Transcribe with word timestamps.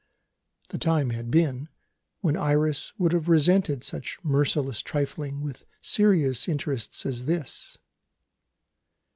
The 0.69 0.79
time 0.79 1.11
had 1.11 1.29
been 1.29 1.69
when 2.21 2.35
Iris 2.35 2.91
would 2.97 3.11
have 3.13 3.29
resented 3.29 3.83
such 3.83 4.17
merciless 4.23 4.81
trifling 4.81 5.41
with 5.41 5.63
serious 5.79 6.47
interests 6.49 7.05
as 7.05 7.25
this. 7.25 7.77